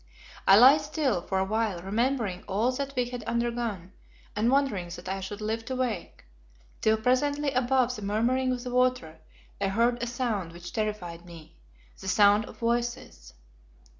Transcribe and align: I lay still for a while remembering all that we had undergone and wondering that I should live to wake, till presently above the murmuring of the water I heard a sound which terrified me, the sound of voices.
I 0.47 0.57
lay 0.57 0.79
still 0.79 1.21
for 1.21 1.37
a 1.37 1.45
while 1.45 1.79
remembering 1.83 2.43
all 2.47 2.71
that 2.71 2.95
we 2.95 3.09
had 3.09 3.21
undergone 3.25 3.91
and 4.35 4.49
wondering 4.49 4.89
that 4.95 5.07
I 5.07 5.19
should 5.19 5.41
live 5.41 5.63
to 5.65 5.75
wake, 5.75 6.25
till 6.81 6.97
presently 6.97 7.51
above 7.53 7.95
the 7.95 8.01
murmuring 8.01 8.51
of 8.51 8.63
the 8.63 8.71
water 8.73 9.19
I 9.61 9.67
heard 9.67 10.01
a 10.01 10.07
sound 10.07 10.53
which 10.53 10.73
terrified 10.73 11.23
me, 11.23 11.59
the 11.99 12.07
sound 12.07 12.45
of 12.45 12.57
voices. 12.57 13.35